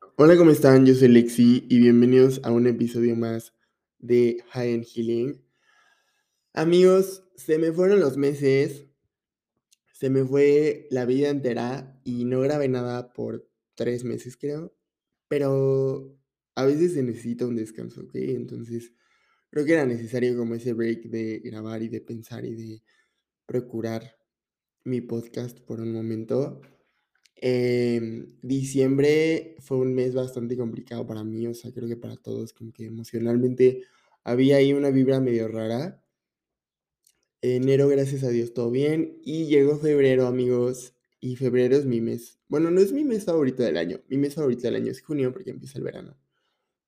[0.00, 0.86] Hola, ¿cómo están?
[0.86, 3.52] Yo soy Lexi y bienvenidos a un episodio más
[3.98, 5.44] de High End Healing.
[6.52, 8.86] Amigos, se me fueron los meses,
[9.92, 14.72] se me fue la vida entera y no grabé nada por tres meses, creo.
[15.28, 16.16] Pero
[16.54, 18.14] a veces se necesita un descanso, ¿ok?
[18.14, 18.92] Entonces,
[19.50, 22.82] creo que era necesario como ese break de grabar y de pensar y de
[23.46, 24.16] procurar
[24.84, 26.60] mi podcast por un momento.
[27.46, 32.54] Em, diciembre fue un mes bastante complicado para mí, o sea, creo que para todos,
[32.54, 33.82] como que emocionalmente
[34.24, 36.02] había ahí una vibra medio rara.
[37.42, 39.20] Enero, gracias a Dios, todo bien.
[39.22, 42.38] Y llegó febrero, amigos, y febrero es mi mes.
[42.48, 45.30] Bueno, no es mi mes favorito del año, mi mes favorito del año es junio
[45.30, 46.16] porque empieza el verano.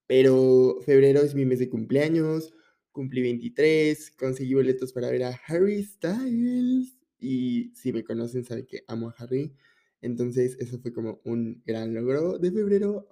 [0.07, 2.55] Pero febrero es mi mes de cumpleaños,
[2.93, 6.97] cumplí 23, conseguí boletos para ver a Harry Styles.
[7.19, 9.55] Y si me conocen, saben que amo a Harry.
[10.01, 13.09] Entonces, eso fue como un gran logro de febrero.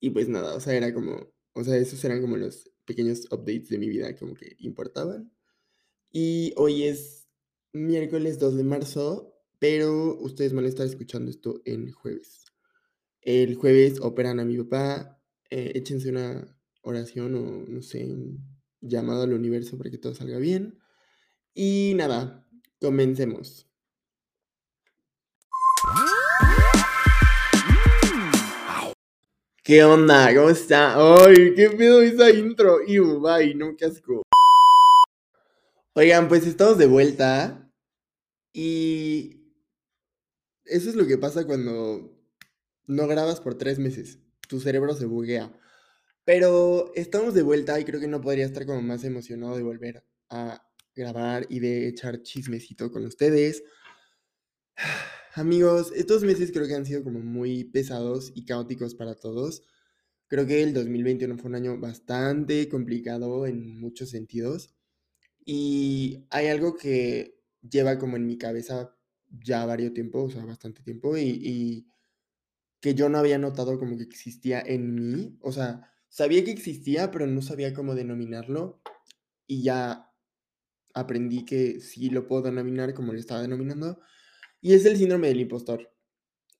[0.00, 3.68] y pues nada, o sea, era como, o sea, esos eran como los pequeños updates
[3.70, 5.32] de mi vida como que importaban.
[6.12, 7.28] Y hoy es
[7.72, 12.44] miércoles 2 de marzo, pero ustedes van a estar escuchando esto en jueves.
[13.20, 19.22] El jueves operan a mi papá, eh, échense una oración o no sé, un llamado
[19.22, 20.78] al universo para que todo salga bien.
[21.54, 22.46] Y nada,
[22.80, 23.68] comencemos.
[29.64, 30.34] ¿Qué onda?
[30.34, 30.94] ¿Cómo está?
[30.94, 32.86] ¡Ay, qué pedo esa intro!
[32.86, 33.54] ¡Iu, bye!
[33.54, 33.90] No, qué.
[35.94, 37.72] Oigan, pues estamos de vuelta.
[38.52, 39.40] Y.
[40.66, 42.14] Eso es lo que pasa cuando
[42.86, 44.18] no grabas por tres meses.
[44.50, 45.50] Tu cerebro se buguea.
[46.26, 50.04] Pero estamos de vuelta y creo que no podría estar como más emocionado de volver
[50.28, 50.62] a
[50.94, 53.62] grabar y de echar chismecito con ustedes.
[55.34, 59.62] Amigos, estos meses creo que han sido como muy pesados y caóticos para todos.
[60.28, 64.74] Creo que el 2021 fue un año bastante complicado en muchos sentidos.
[65.44, 68.96] Y hay algo que lleva como en mi cabeza
[69.30, 71.88] ya varios tiempo, o sea, bastante tiempo, y, y
[72.80, 75.38] que yo no había notado como que existía en mí.
[75.40, 78.80] O sea, sabía que existía, pero no sabía cómo denominarlo.
[79.46, 80.10] Y ya
[80.94, 84.00] aprendí que sí lo puedo denominar como lo estaba denominando.
[84.64, 85.92] Y es el síndrome del impostor.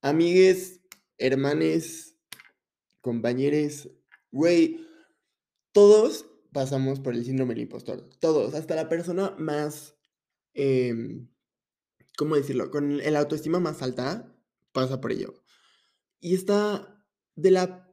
[0.03, 0.83] Amigues,
[1.17, 2.19] hermanes,
[3.01, 3.89] compañeros,
[4.31, 4.87] güey,
[5.73, 8.07] todos pasamos por el síndrome del impostor.
[8.21, 9.97] Todos, hasta la persona más,
[10.53, 11.31] em,
[12.19, 12.71] ¿cómo decirlo?
[12.71, 14.37] Con el autoestima más alta,
[14.73, 15.43] pasa por ello.
[16.21, 17.03] Y está
[17.37, 17.91] de la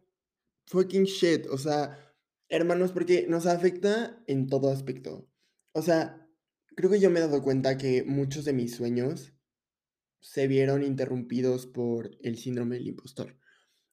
[0.65, 2.13] fucking shit, o sea,
[2.49, 5.25] hermanos, porque nos afecta en todo aspecto.
[5.71, 6.29] O sea,
[6.75, 9.31] creo que yo me he dado cuenta que muchos de mis sueños
[10.21, 13.35] se vieron interrumpidos por el síndrome del impostor.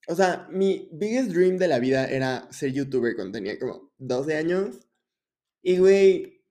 [0.07, 4.37] O sea, mi biggest dream de la vida era ser youtuber cuando tenía como 12
[4.37, 4.79] años.
[5.63, 6.45] Y, güey,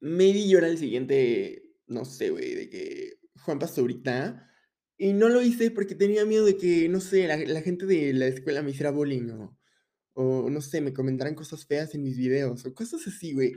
[0.00, 4.48] maybe yo era el siguiente, no sé, güey, de que Juan Pastorita.
[4.96, 8.26] Y no lo hice porque tenía miedo de que, no sé, la, gente de la
[8.26, 9.58] escuela me hiciera bullying o,
[10.14, 13.54] o, no sé, me comentaran cosas feas en mis videos o cosas así, güey.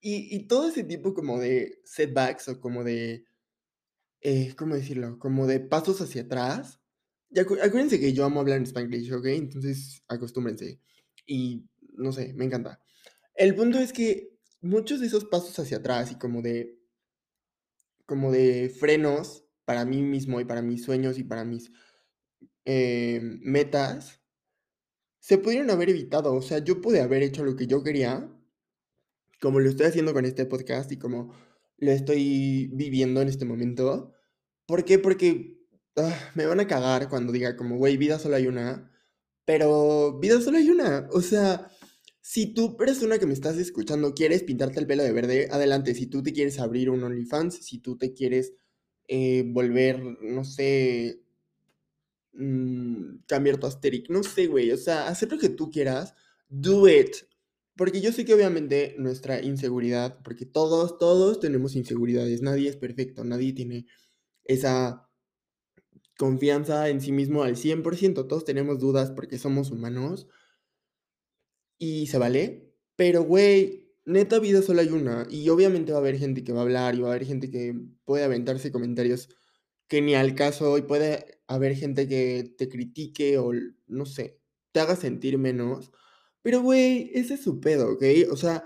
[0.00, 3.24] Y, y todo ese tipo como de setbacks o como de
[4.22, 5.18] eh, ¿cómo decirlo?
[5.18, 6.80] Como de pasos hacia atrás.
[7.30, 9.26] Y acuérdense que yo amo hablar en Spanglish, ¿ok?
[9.26, 10.80] Entonces acostúmbrense.
[11.26, 12.80] Y no sé, me encanta.
[13.34, 16.78] El punto es que muchos de esos pasos hacia atrás y como de
[18.06, 21.72] como de frenos para mí mismo y para mis sueños y para mis
[22.64, 24.20] eh, metas
[25.18, 26.34] se pudieron haber evitado.
[26.34, 28.28] O sea, yo pude haber hecho lo que yo quería,
[29.40, 31.32] como lo estoy haciendo con este podcast y como
[31.82, 34.12] lo estoy viviendo en este momento.
[34.66, 35.00] ¿Por qué?
[35.00, 35.58] Porque
[35.96, 38.88] ah, me van a cagar cuando diga como, güey, vida solo hay una.
[39.44, 41.08] Pero vida solo hay una.
[41.12, 41.68] O sea,
[42.20, 45.94] si tú, persona que me estás escuchando, quieres pintarte el pelo de verde, adelante.
[45.94, 48.54] Si tú te quieres abrir un OnlyFans, si tú te quieres
[49.08, 51.20] eh, volver, no sé,
[52.34, 54.70] mm, cambiar tu asteric, no sé, güey.
[54.70, 56.14] O sea, hacer lo que tú quieras,
[56.48, 57.16] do it.
[57.76, 63.24] Porque yo sé que obviamente nuestra inseguridad, porque todos, todos tenemos inseguridades, nadie es perfecto,
[63.24, 63.86] nadie tiene
[64.44, 65.08] esa
[66.18, 70.28] confianza en sí mismo al 100%, todos tenemos dudas porque somos humanos
[71.78, 76.18] y se vale, pero güey, neta vida solo hay una y obviamente va a haber
[76.18, 77.74] gente que va a hablar y va a haber gente que
[78.04, 79.28] puede aventarse comentarios
[79.88, 83.52] que ni al caso y puede haber gente que te critique o
[83.86, 84.40] no sé,
[84.72, 85.92] te haga sentir menos
[86.42, 88.02] pero, güey, ese es su pedo, ¿ok?
[88.30, 88.64] O sea,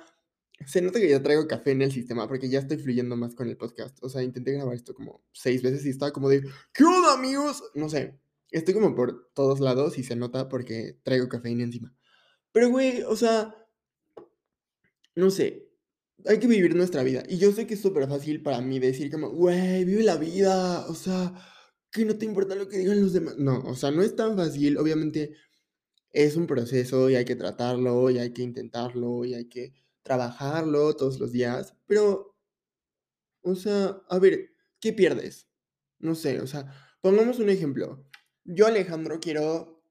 [0.67, 3.49] se nota que ya traigo café en el sistema porque ya estoy fluyendo más con
[3.49, 3.99] el podcast.
[4.02, 6.43] O sea, intenté grabar esto como seis veces y estaba como de,
[6.73, 7.62] ¿qué onda, amigos?
[7.75, 8.19] No sé.
[8.50, 11.94] estoy como por todos lados y se nota porque traigo cafeína encima.
[12.52, 13.55] Pero, güey, o sea
[15.17, 15.69] no sé,
[16.26, 17.25] hay que vivir nuestra vida.
[17.28, 20.87] Y yo sé que es súper fácil para mí decir como, güey, vive la vida,
[20.88, 21.34] o sea,
[21.90, 23.37] que no te importa lo que digan los demás.
[23.38, 24.76] No, o sea, no es tan fácil.
[24.78, 25.32] Obviamente
[26.16, 30.96] es un proceso y hay que tratarlo y hay que intentarlo y hay que trabajarlo
[30.96, 31.74] todos los días.
[31.86, 32.34] Pero,
[33.42, 35.46] o sea, a ver, ¿qué pierdes?
[35.98, 36.72] No sé, o sea,
[37.02, 38.08] pongamos un ejemplo.
[38.44, 39.84] Yo, Alejandro, quiero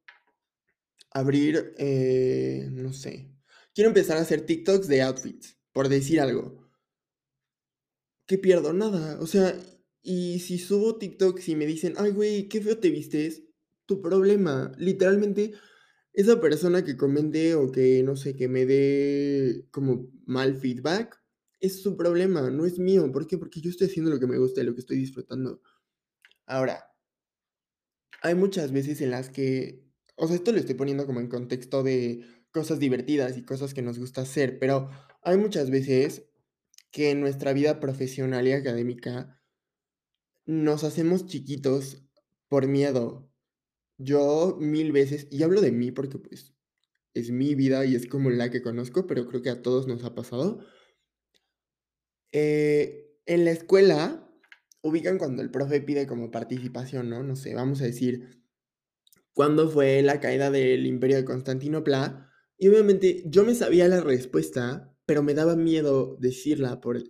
[1.12, 3.32] abrir, eh, no sé,
[3.76, 6.68] quiero empezar a hacer TikToks de outfits, por decir algo.
[8.26, 8.74] ¿Qué pierdo?
[8.74, 9.20] Nada.
[9.20, 9.56] O sea,
[10.02, 13.44] y si subo TikToks y me dicen, ay, güey, qué feo te vistes,
[13.86, 14.72] tu problema.
[14.80, 15.54] Literalmente,
[16.16, 21.22] esa persona que comente o que, no sé, que me dé como mal feedback,
[21.60, 23.12] es su problema, no es mío.
[23.12, 23.38] ¿Por qué?
[23.38, 25.62] Porque yo estoy haciendo lo que me gusta y lo que estoy disfrutando.
[26.48, 26.86] Ahora,
[28.22, 29.84] hay muchas veces en las que,
[30.16, 33.82] o sea, esto lo estoy poniendo como en contexto de cosas divertidas y cosas que
[33.82, 34.90] nos gusta hacer, pero
[35.24, 36.30] hay muchas veces
[36.92, 39.42] que en nuestra vida profesional y académica
[40.48, 42.04] nos hacemos chiquitos
[42.48, 43.32] por miedo.
[43.98, 46.54] Yo mil veces, y hablo de mí porque pues
[47.14, 50.04] es mi vida y es como la que conozco, pero creo que a todos nos
[50.04, 50.60] ha pasado.
[52.32, 54.30] Eh, en la escuela
[54.82, 57.24] ubican cuando el profe pide como participación, ¿no?
[57.24, 58.44] No sé, vamos a decir,
[59.34, 62.30] ¿cuándo fue la caída del imperio de Constantinopla?
[62.58, 67.02] Y obviamente yo me sabía la respuesta, pero me daba miedo decirla por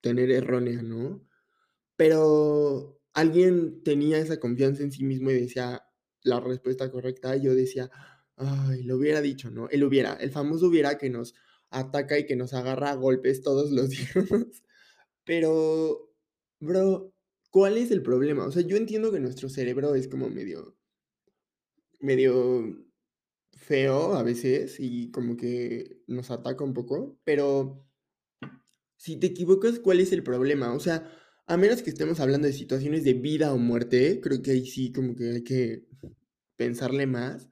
[0.00, 1.24] tener errónea, ¿no?
[1.96, 5.85] Pero alguien tenía esa confianza en sí mismo y decía
[6.26, 7.90] la respuesta correcta yo decía,
[8.36, 9.68] ay, lo hubiera dicho, ¿no?
[9.70, 11.34] Él hubiera, el famoso hubiera que nos
[11.70, 14.62] ataca y que nos agarra a golpes todos los días.
[15.24, 16.12] Pero,
[16.60, 17.12] bro,
[17.50, 18.46] ¿cuál es el problema?
[18.46, 20.76] O sea, yo entiendo que nuestro cerebro es como medio,
[22.00, 22.86] medio
[23.56, 27.86] feo a veces y como que nos ataca un poco, pero
[28.96, 30.72] si te equivocas, ¿cuál es el problema?
[30.74, 31.10] O sea,
[31.46, 34.92] a menos que estemos hablando de situaciones de vida o muerte, creo que ahí sí
[34.92, 35.86] como que hay que
[36.56, 37.48] pensarle más.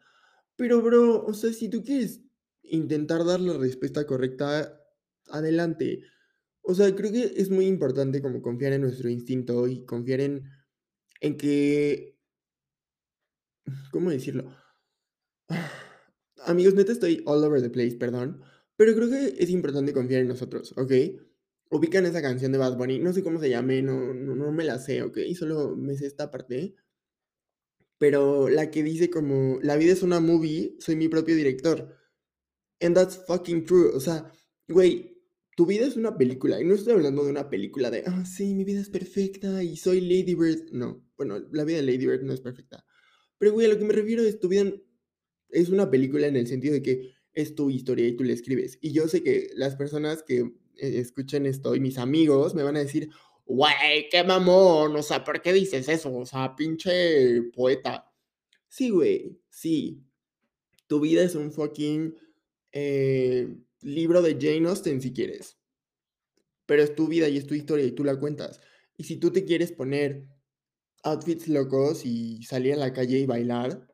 [0.56, 2.20] Pero, bro, o sea, si tú quieres
[2.62, 4.80] intentar dar la respuesta correcta,
[5.28, 6.02] adelante.
[6.62, 10.44] O sea, creo que es muy importante como confiar en nuestro instinto y confiar en,
[11.20, 12.18] en que...
[13.90, 14.54] ¿Cómo decirlo?
[16.46, 18.42] Amigos, neta estoy all over the place, perdón.
[18.76, 20.92] Pero creo que es importante confiar en nosotros, ¿ok?
[21.70, 24.64] Ubican esa canción de Bad Bunny, no sé cómo se llame, no, no, no me
[24.64, 25.18] la sé, ¿ok?
[25.36, 26.74] Solo me sé esta parte.
[27.98, 31.96] Pero la que dice como, la vida es una movie, soy mi propio director.
[32.80, 33.90] And that's fucking true.
[33.94, 34.30] O sea,
[34.68, 35.14] güey,
[35.56, 36.60] tu vida es una película.
[36.60, 39.76] Y no estoy hablando de una película de, ah, sí, mi vida es perfecta y
[39.76, 40.70] soy Lady Bird.
[40.72, 42.84] No, bueno, la vida de Lady Bird no es perfecta.
[43.38, 44.70] Pero, güey, a lo que me refiero es tu vida
[45.50, 48.78] es una película en el sentido de que es tu historia y tú la escribes.
[48.80, 52.80] Y yo sé que las personas que escuchen esto y mis amigos me van a
[52.80, 53.10] decir,
[53.46, 56.14] güey, qué mamón, o sea, ¿por qué dices eso?
[56.14, 58.10] O sea, pinche poeta.
[58.68, 60.02] Sí, güey, sí.
[60.86, 62.16] Tu vida es un fucking
[62.72, 65.58] eh, libro de Jane Austen si quieres.
[66.66, 68.60] Pero es tu vida y es tu historia y tú la cuentas.
[68.96, 70.28] Y si tú te quieres poner
[71.02, 73.86] outfits locos y salir a la calle y bailar,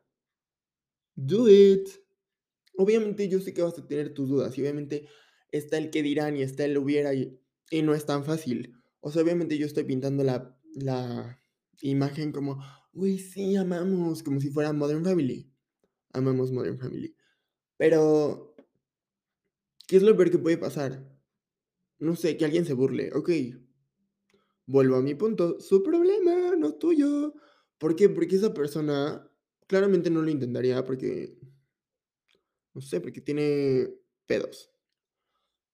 [1.15, 1.89] do it.
[2.77, 5.07] Obviamente yo sé que vas a tener tus dudas y obviamente
[5.51, 7.39] está el que dirán y está el hubiera y,
[7.83, 8.75] no es tan fácil.
[8.99, 11.41] O sea, obviamente yo estoy pintando la, la
[11.81, 12.61] imagen como,
[12.93, 15.49] uy, sí, amamos, como si fuera Modern Family.
[16.13, 17.15] Amamos Modern Family.
[17.77, 18.55] Pero,
[19.87, 21.11] ¿qué es lo peor que puede pasar?
[21.99, 23.11] No sé, que alguien se burle.
[23.13, 23.29] Ok.
[24.65, 25.59] Vuelvo a mi punto.
[25.59, 27.33] Su problema, no tuyo.
[27.77, 28.09] ¿Por qué?
[28.09, 29.27] Porque esa persona
[29.67, 31.39] claramente no lo intentaría porque,
[32.73, 33.89] no sé, porque tiene
[34.25, 34.70] pedos.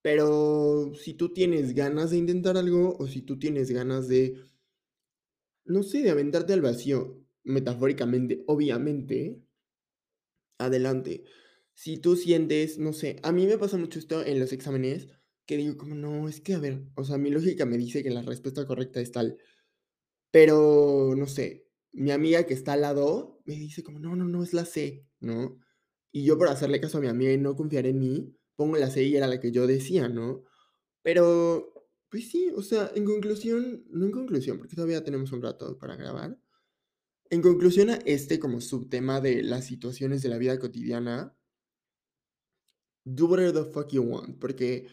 [0.01, 4.37] Pero si tú tienes ganas de intentar algo o si tú tienes ganas de,
[5.65, 9.39] no sé, de aventarte al vacío, metafóricamente, obviamente,
[10.57, 11.23] adelante.
[11.73, 15.07] Si tú sientes, no sé, a mí me pasa mucho esto en los exámenes,
[15.45, 18.09] que digo como, no, es que, a ver, o sea, mi lógica me dice que
[18.09, 19.37] la respuesta correcta es tal,
[20.31, 24.43] pero, no sé, mi amiga que está al lado me dice como, no, no, no,
[24.43, 25.59] es la C, ¿no?
[26.11, 28.89] Y yo por hacerle caso a mi amiga y no confiar en mí, pongo la
[28.89, 30.43] C y era la que yo decía, ¿no?
[31.01, 31.73] Pero,
[32.09, 35.95] pues sí, o sea, en conclusión, no en conclusión, porque todavía tenemos un rato para
[35.95, 36.37] grabar.
[37.29, 41.37] En conclusión a este como subtema de las situaciones de la vida cotidiana,
[43.05, 44.87] do whatever the fuck you want, porque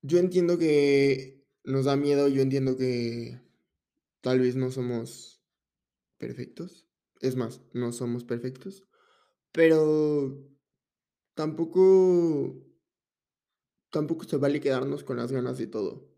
[0.00, 3.40] yo entiendo que nos da miedo, yo entiendo que
[4.20, 5.44] tal vez no somos
[6.18, 6.88] perfectos.
[7.20, 8.84] Es más, no somos perfectos.
[9.52, 10.51] Pero
[11.34, 12.72] tampoco
[13.92, 16.08] tampoco se vale quedarnos con las ganas de todo.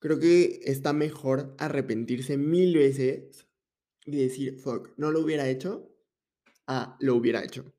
[0.00, 3.46] Creo que está mejor arrepentirse mil veces
[4.04, 5.94] y decir, fuck, no lo hubiera hecho,
[6.66, 7.72] a lo hubiera hecho.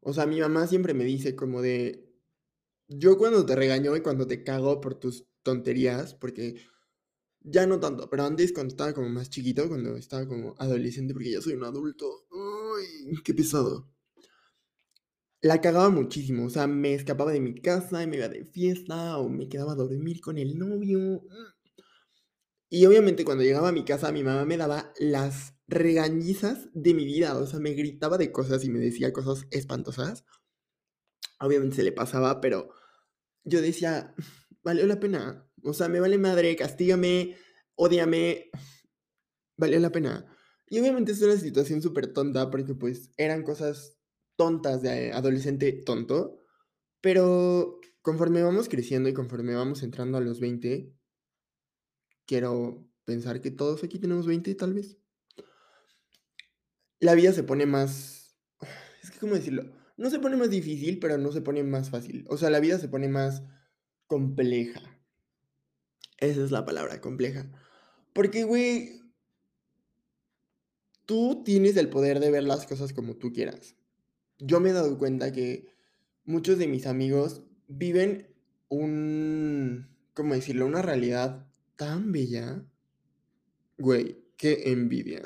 [0.00, 2.14] O sea, mi mamá siempre me dice como de,
[2.88, 6.56] yo cuando te regaño y cuando te cago por tus tonterías, porque
[7.40, 11.32] ya no tanto, pero antes cuando estaba como más chiquito, cuando estaba como adolescente, porque
[11.32, 13.93] ya soy un adulto, uy, qué pesado.
[15.44, 19.18] La cagaba muchísimo, o sea, me escapaba de mi casa y me iba de fiesta
[19.18, 21.22] o me quedaba a dormir con el novio.
[22.70, 27.04] Y obviamente cuando llegaba a mi casa mi mamá me daba las regañizas de mi
[27.04, 30.24] vida, o sea, me gritaba de cosas y me decía cosas espantosas.
[31.38, 32.70] Obviamente se le pasaba, pero
[33.44, 34.14] yo decía,
[34.62, 35.46] valió la pena.
[35.62, 37.36] O sea, me vale madre, castígame,
[37.74, 38.50] odiame,
[39.58, 40.24] valió la pena.
[40.70, 43.98] Y obviamente es una situación súper tonta porque pues eran cosas
[44.36, 46.40] tontas de adolescente tonto,
[47.00, 50.92] pero conforme vamos creciendo y conforme vamos entrando a los 20,
[52.26, 54.98] quiero pensar que todos aquí tenemos 20 tal vez.
[57.00, 58.36] La vida se pone más...
[59.02, 59.70] Es que, ¿cómo decirlo?
[59.96, 62.24] No se pone más difícil, pero no se pone más fácil.
[62.28, 63.42] O sea, la vida se pone más
[64.06, 64.80] compleja.
[66.18, 67.50] Esa es la palabra, compleja.
[68.14, 69.02] Porque, güey,
[71.04, 73.76] tú tienes el poder de ver las cosas como tú quieras.
[74.38, 75.66] Yo me he dado cuenta que
[76.24, 78.28] muchos de mis amigos viven
[78.68, 80.66] un, ¿cómo decirlo?
[80.66, 82.64] Una realidad tan bella.
[83.78, 85.22] Güey, qué envidia.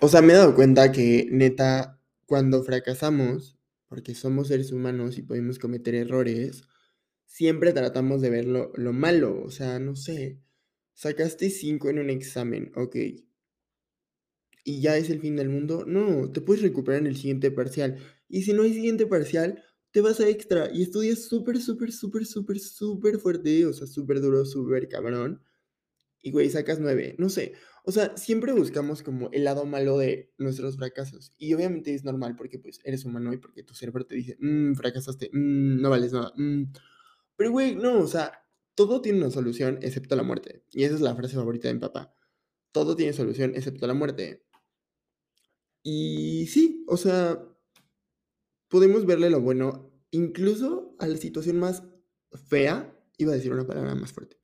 [0.00, 3.58] O sea, me he dado cuenta que neta, cuando fracasamos,
[3.88, 6.64] porque somos seres humanos y podemos cometer errores,
[7.26, 9.40] siempre tratamos de ver lo, lo malo.
[9.42, 10.40] O sea, no sé,
[10.94, 12.96] sacaste 5 en un examen, ok.
[14.64, 15.84] Y ya es el fin del mundo.
[15.86, 17.98] No, te puedes recuperar en el siguiente parcial.
[18.28, 22.26] Y si no hay siguiente parcial, te vas a extra y estudias súper, súper, súper,
[22.26, 25.42] súper, súper fuerte, o sea, súper duro, súper cabrón.
[26.20, 27.16] Y, güey, sacas 9.
[27.18, 27.52] No sé.
[27.84, 31.34] O sea, siempre buscamos como el lado malo de nuestros fracasos.
[31.36, 34.72] Y obviamente es normal porque pues eres humano y porque tu cerebro te dice, mmm,
[34.74, 36.32] fracasaste, mmm, no vales nada.
[36.36, 36.72] Mm".
[37.36, 38.32] Pero güey, no, o sea,
[38.74, 40.64] todo tiene una solución excepto la muerte.
[40.72, 42.14] Y esa es la frase favorita de mi papá.
[42.72, 44.44] Todo tiene solución excepto la muerte.
[45.86, 47.46] Y sí, o sea,
[48.68, 51.84] podemos verle lo bueno, incluso a la situación más
[52.48, 54.38] fea, iba a decir una palabra más fuerte,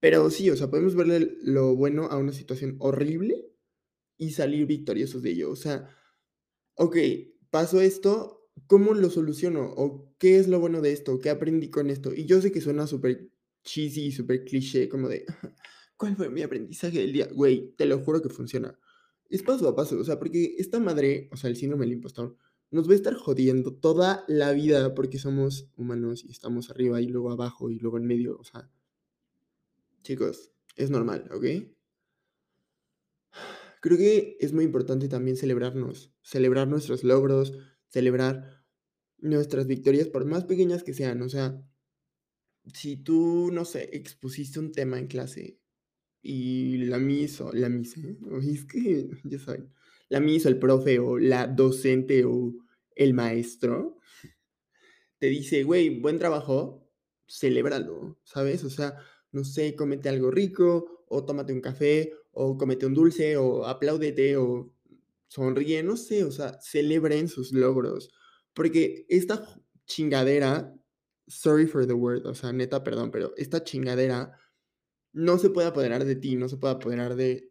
[0.00, 3.46] pero sí, o sea, podemos verle lo bueno a una situación horrible
[4.18, 5.50] y salir victoriosos de ello.
[5.50, 5.88] O sea,
[6.74, 6.96] ok,
[7.50, 9.72] pasó esto, ¿cómo lo soluciono?
[9.76, 11.20] ¿O qué es lo bueno de esto?
[11.20, 12.12] ¿Qué aprendí con esto?
[12.12, 13.30] Y yo sé que suena súper
[13.64, 15.24] cheesy, súper cliché, como de,
[15.96, 17.28] ¿cuál fue mi aprendizaje del día?
[17.32, 18.78] Güey, te lo juro que funciona.
[19.28, 22.36] Es paso a paso, o sea, porque esta madre, o sea, el síndrome del impostor,
[22.70, 27.06] nos va a estar jodiendo toda la vida porque somos humanos y estamos arriba y
[27.06, 28.70] luego abajo y luego en medio, o sea,
[30.06, 31.44] Chicos, es normal, ¿ok?
[33.80, 37.52] Creo que es muy importante también celebrarnos, celebrar nuestros logros,
[37.88, 38.62] celebrar
[39.18, 41.22] nuestras victorias, por más pequeñas que sean.
[41.22, 41.60] O sea,
[42.72, 45.58] si tú, no sé, expusiste un tema en clase
[46.28, 48.18] y la miso, la mise, ¿eh?
[48.52, 49.72] es que, ya saben,
[50.08, 52.52] la miso, el profe o la docente o
[52.96, 53.98] el maestro,
[55.18, 56.90] te dice, güey, buen trabajo,
[57.28, 58.64] celébralo, ¿sabes?
[58.64, 58.96] O sea,
[59.30, 64.36] no sé, cómete algo rico, o tómate un café, o cómete un dulce, o apláudete,
[64.36, 64.74] o
[65.28, 68.10] sonríe, no sé, o sea, celebren sus logros.
[68.52, 69.46] Porque esta
[69.86, 70.74] chingadera,
[71.28, 74.38] sorry for the word, o sea, neta, perdón, pero esta chingadera
[75.16, 77.50] no se puede apoderar de ti, no se puede apoderar de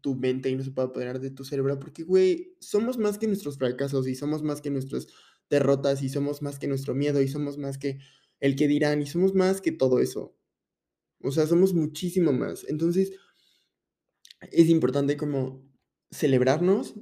[0.00, 3.26] tu mente y no se puede apoderar de tu cerebro, porque, güey, somos más que
[3.26, 5.08] nuestros fracasos y somos más que nuestras
[5.50, 7.98] derrotas y somos más que nuestro miedo y somos más que
[8.38, 10.36] el que dirán y somos más que todo eso.
[11.20, 12.64] O sea, somos muchísimo más.
[12.68, 13.10] Entonces,
[14.52, 15.68] es importante como
[16.12, 16.94] celebrarnos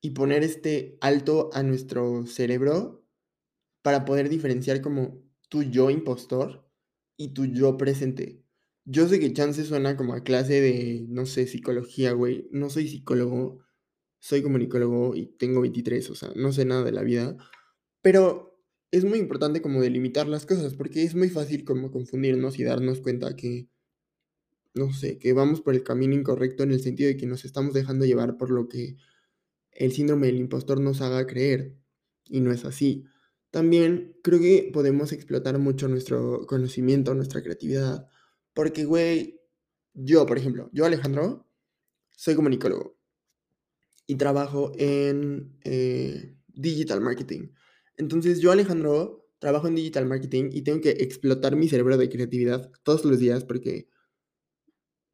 [0.00, 3.04] y poner este alto a nuestro cerebro
[3.82, 6.70] para poder diferenciar como tu yo impostor
[7.16, 8.43] y tu yo presente.
[8.84, 12.48] Yo sé que chance suena como a clase de, no sé, psicología, güey.
[12.50, 13.60] No soy psicólogo,
[14.20, 17.36] soy comunicólogo y tengo 23, o sea, no sé nada de la vida.
[18.02, 18.58] Pero
[18.90, 23.00] es muy importante como delimitar las cosas, porque es muy fácil como confundirnos y darnos
[23.00, 23.68] cuenta que,
[24.74, 27.74] no sé, que vamos por el camino incorrecto en el sentido de que nos estamos
[27.74, 28.96] dejando llevar por lo que
[29.72, 31.76] el síndrome del impostor nos haga creer.
[32.26, 33.04] Y no es así.
[33.50, 38.08] También creo que podemos explotar mucho nuestro conocimiento, nuestra creatividad.
[38.54, 39.40] Porque, güey,
[39.92, 41.46] yo, por ejemplo, yo Alejandro,
[42.12, 42.96] soy comunicólogo
[44.06, 47.48] y trabajo en eh, digital marketing.
[47.96, 52.70] Entonces yo, Alejandro, trabajo en digital marketing y tengo que explotar mi cerebro de creatividad
[52.82, 53.88] todos los días porque,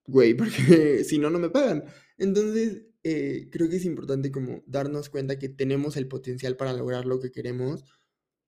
[0.06, 1.84] güey, porque si no, no me pagan.
[2.18, 7.06] Entonces, eh, creo que es importante como darnos cuenta que tenemos el potencial para lograr
[7.06, 7.84] lo que queremos,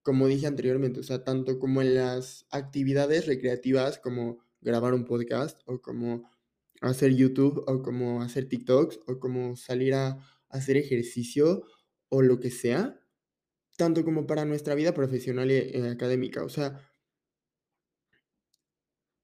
[0.03, 5.61] como dije anteriormente, o sea, tanto como en las actividades recreativas como grabar un podcast
[5.67, 6.31] o como
[6.81, 11.65] hacer YouTube o como hacer TikToks o como salir a hacer ejercicio
[12.09, 13.01] o lo que sea,
[13.77, 16.45] tanto como para nuestra vida profesional y eh, académica.
[16.45, 16.81] O sea,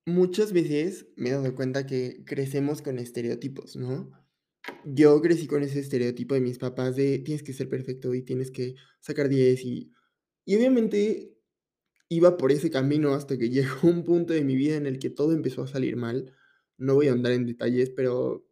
[0.07, 4.11] muchas veces me he dado cuenta que crecemos con estereotipos, ¿no?
[4.85, 8.51] Yo crecí con ese estereotipo de mis papás de tienes que ser perfecto y tienes
[8.51, 9.93] que sacar 10 y,
[10.45, 11.38] y obviamente
[12.09, 15.11] iba por ese camino hasta que llegó un punto de mi vida en el que
[15.11, 16.35] todo empezó a salir mal.
[16.77, 18.47] No voy a andar en detalles, pero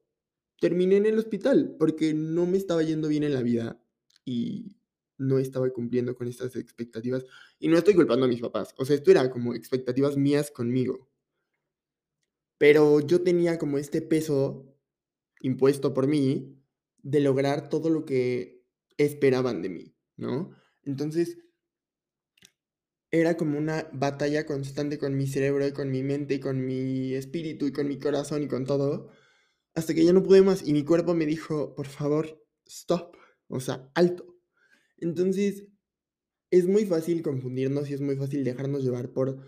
[0.61, 3.81] terminé en el hospital porque no me estaba yendo bien en la vida
[4.25, 4.77] y
[5.19, 7.25] no estaba cumpliendo con estas expectativas.
[7.59, 11.09] Y no estoy culpando a mis papás, o sea, esto era como expectativas mías conmigo.
[12.59, 14.77] Pero yo tenía como este peso
[15.41, 16.59] impuesto por mí
[17.03, 18.65] de lograr todo lo que
[18.97, 20.51] esperaban de mí, ¿no?
[20.83, 21.39] Entonces,
[23.21, 27.15] era como una batalla constante con mi cerebro y con mi mente y con mi
[27.15, 29.11] espíritu y con mi corazón y con todo,
[29.75, 33.17] hasta que ya no pude más y mi cuerpo me dijo, por favor, stop,
[33.49, 34.37] o sea, alto.
[34.99, 35.67] Entonces,
[36.51, 39.39] es muy fácil confundirnos y es muy fácil dejarnos llevar por,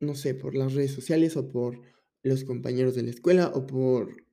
[0.00, 1.80] no sé, por las redes sociales o por
[2.22, 4.24] los compañeros de la escuela o por,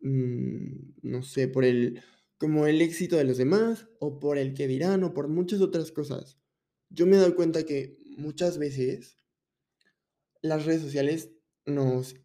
[0.00, 2.02] mm, no sé, por el,
[2.38, 5.92] como el éxito de los demás o por el que dirán o por muchas otras
[5.92, 6.41] cosas.
[6.92, 9.16] Yo me he dado cuenta que muchas veces
[10.40, 11.30] las redes sociales
[11.66, 12.16] nos...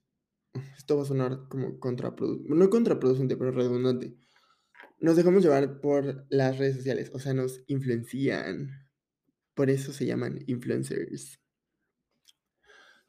[0.77, 4.17] Esto va a sonar como contraproducente, no contraproducente, pero redundante
[4.99, 8.87] nos dejamos llevar por las redes sociales, o sea, nos influencian.
[9.53, 11.39] Por eso se llaman influencers.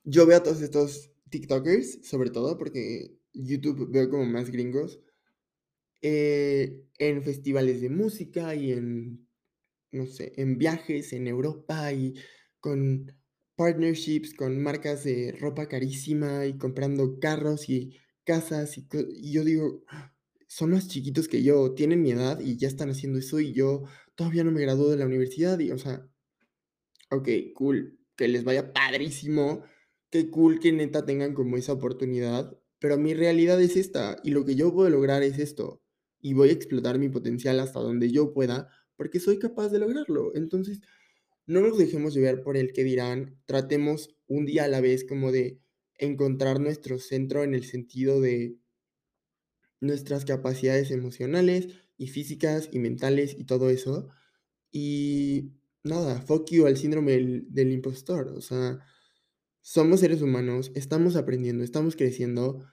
[0.04, 5.00] Yo veo a todos estos TikTokers, sobre todo porque YouTube veo como más gringos,
[6.00, 9.27] eh, en festivales de música y en,
[9.92, 12.14] no sé, en viajes en Europa y
[12.60, 13.12] con
[13.56, 19.84] partnerships con marcas de ropa carísima y comprando carros y casas y, y yo digo,
[20.46, 23.84] son más chiquitos que yo, tienen mi edad y ya están haciendo eso y yo
[24.14, 26.08] todavía no me graduó de la universidad y, o sea,
[27.10, 29.64] ok, cool, que les vaya padrísimo,
[30.10, 34.44] qué cool que neta tengan como esa oportunidad, pero mi realidad es esta y lo
[34.44, 35.82] que yo puedo lograr es esto
[36.20, 40.34] y voy a explotar mi potencial hasta donde yo pueda porque soy capaz de lograrlo.
[40.34, 40.82] Entonces,
[41.46, 45.32] no nos dejemos llevar por el que dirán, tratemos un día a la vez como
[45.32, 45.62] de
[45.96, 48.58] encontrar nuestro centro en el sentido de
[49.80, 54.08] nuestras capacidades emocionales y físicas y mentales y todo eso.
[54.70, 55.52] Y
[55.84, 58.28] nada, fuck you al síndrome del, impostor.
[58.36, 58.80] O sea,
[59.62, 62.66] somos seres humanos, estamos aprendiendo, estamos creciendo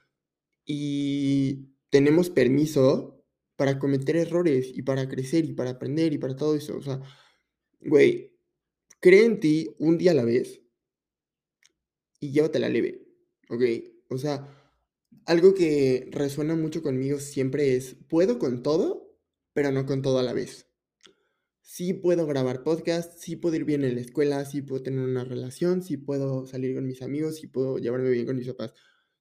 [0.64, 3.15] y tenemos permiso
[3.56, 6.76] para cometer errores y para crecer y para aprender y para todo eso.
[6.76, 7.00] O sea,
[7.80, 8.36] güey,
[9.00, 10.62] cree en ti un día a la vez
[12.20, 13.06] y llévatela leve,
[13.48, 13.62] ¿ok?
[14.10, 14.48] O sea,
[15.24, 19.18] algo que resuena mucho conmigo siempre es, puedo con todo,
[19.52, 20.66] pero no con todo a la vez.
[21.62, 25.24] Sí puedo grabar podcast, sí puedo ir bien en la escuela, sí puedo tener una
[25.24, 28.72] relación, sí puedo salir con mis amigos, sí puedo llevarme bien con mis papás,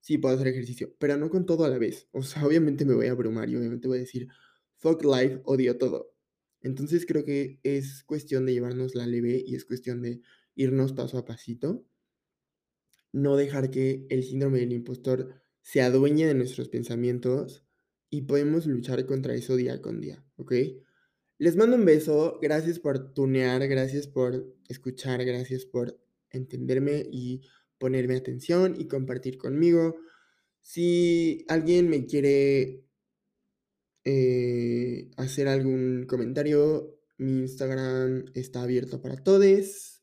[0.06, 2.08] sí puedo hacer ejercicio, pero no con todo a la vez.
[2.12, 4.28] O sea, obviamente me voy a abrumar y obviamente voy a decir,
[4.76, 6.14] fuck life, odio todo.
[6.62, 10.22] Entonces creo que es cuestión de llevarnos la leve y es cuestión de
[10.54, 11.88] irnos paso a pasito.
[13.14, 17.66] No dejar que el síndrome del impostor se adueñe de nuestros pensamientos
[18.12, 20.54] y podemos luchar contra eso día con día, ¿ok?
[21.40, 27.42] Les mando un beso, gracias por tunear, gracias por escuchar, gracias por entenderme y
[27.78, 29.96] ponerme atención y compartir conmigo.
[30.62, 32.86] Si alguien me quiere
[34.04, 40.02] eh, hacer algún comentario, mi Instagram está abierto para todos.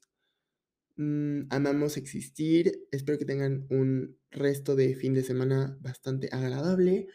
[0.96, 2.86] Mm, amamos existir.
[2.90, 7.08] Espero que tengan un resto de fin de semana bastante agradable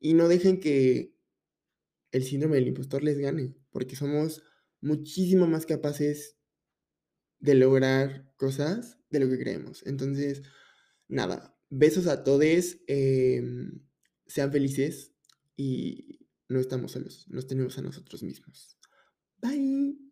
[0.00, 1.14] y no dejen que
[2.10, 4.42] el síndrome del impostor les gane, porque somos
[4.80, 6.36] muchísimo más capaces
[7.42, 9.82] de lograr cosas de lo que creemos.
[9.84, 10.42] Entonces,
[11.08, 13.80] nada, besos a todos, em,
[14.26, 15.12] sean felices
[15.56, 18.78] y no estamos solos, nos tenemos a nosotros mismos.
[19.42, 20.11] Bye.